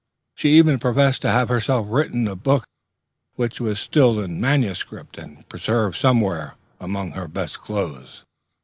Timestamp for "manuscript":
4.41-5.19